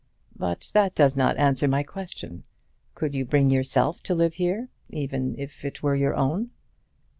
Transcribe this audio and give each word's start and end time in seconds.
"But 0.35 0.71
that 0.73 0.95
does 0.95 1.15
not 1.15 1.37
answer 1.37 1.67
my 1.67 1.83
question. 1.83 2.43
Could 2.95 3.13
you 3.13 3.23
bring 3.23 3.51
yourself 3.51 4.01
to 4.01 4.15
live 4.15 4.33
here, 4.33 4.69
even 4.89 5.37
if 5.37 5.63
it 5.63 5.83
were 5.83 5.93
your 5.95 6.15
own?" 6.15 6.49